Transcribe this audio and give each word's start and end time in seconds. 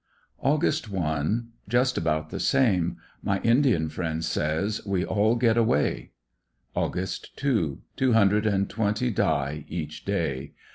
Aug. 0.43 0.89
1.— 0.89 1.47
Just 1.69 1.95
about 1.95 2.31
the 2.31 2.39
same. 2.39 2.97
My 3.21 3.39
Indian 3.43 3.87
friend 3.87 4.25
says: 4.25 4.81
''We 4.83 5.05
all 5.05 5.35
get 5.35 5.57
away," 5.57 6.09
Aug. 6.75 7.29
2.— 7.35 7.81
Two 7.97 8.13
hundred 8.13 8.47
and 8.47 8.67
twenty 8.67 9.11
die 9.11 9.63
each 9.67 10.03
day. 10.03 10.53